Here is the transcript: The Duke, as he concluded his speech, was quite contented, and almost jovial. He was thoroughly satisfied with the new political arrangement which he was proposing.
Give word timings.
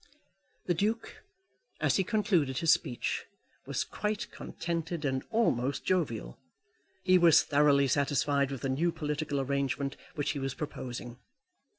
The 0.65 0.73
Duke, 0.73 1.21
as 1.79 1.97
he 1.97 2.03
concluded 2.03 2.57
his 2.57 2.71
speech, 2.73 3.27
was 3.67 3.83
quite 3.83 4.31
contented, 4.31 5.05
and 5.05 5.23
almost 5.29 5.85
jovial. 5.85 6.39
He 7.03 7.19
was 7.19 7.43
thoroughly 7.43 7.87
satisfied 7.87 8.49
with 8.49 8.61
the 8.61 8.69
new 8.69 8.91
political 8.91 9.39
arrangement 9.39 9.95
which 10.15 10.31
he 10.31 10.39
was 10.39 10.55
proposing. 10.55 11.19